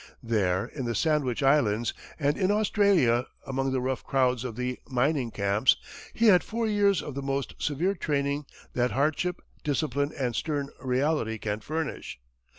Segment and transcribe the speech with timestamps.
[0.23, 5.29] There, in the Sandwich Islands, and in Australia, among the rough crowds of the mining
[5.29, 5.77] camps,
[6.11, 11.37] he had four years of the most severe training that hardship, discipline, and stern reality
[11.37, 12.19] can furnish.